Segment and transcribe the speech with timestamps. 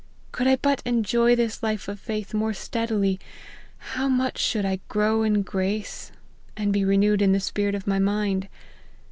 [0.31, 3.19] Could I but enjoy this life of faith more steadily,
[3.77, 6.11] how much should I < grow in grace,'
[6.57, 8.49] and be renewed in the spirit of my mind.